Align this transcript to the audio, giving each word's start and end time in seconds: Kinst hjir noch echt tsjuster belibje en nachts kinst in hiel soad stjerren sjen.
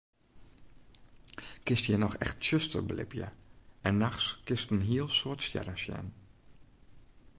Kinst 1.65 1.85
hjir 1.89 1.99
noch 2.03 2.15
echt 2.25 2.39
tsjuster 2.41 2.81
belibje 2.87 3.27
en 3.91 4.01
nachts 4.05 4.25
kinst 4.47 4.73
in 4.77 4.83
hiel 4.89 5.09
soad 5.19 5.39
stjerren 5.47 5.79
sjen. 5.83 6.07